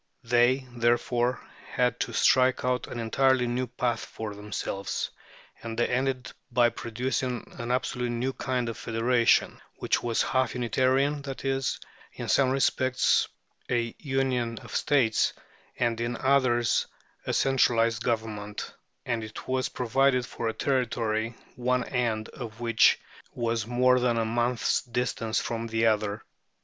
[0.23, 1.41] They, therefore,
[1.73, 5.11] had to strike out an entirely new path for themselves,
[5.61, 11.21] and they ended by producing an absolutely new kind of federation, which was half Unitarian,
[11.21, 11.79] that is,
[12.13, 13.27] in some respects
[13.69, 15.33] a union of states,
[15.77, 16.87] and in others
[17.27, 18.73] a centralized government;
[19.05, 22.99] and it was provided for a Territory one end of which
[23.35, 26.23] was more than a month's distance from the other.